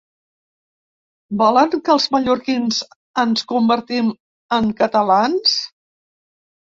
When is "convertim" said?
3.55-4.11